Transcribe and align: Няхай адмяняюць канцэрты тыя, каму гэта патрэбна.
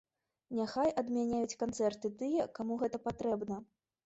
Няхай 0.59 0.89
адмяняюць 1.01 1.57
канцэрты 1.65 2.11
тыя, 2.23 2.47
каму 2.57 2.79
гэта 2.81 3.03
патрэбна. 3.07 3.61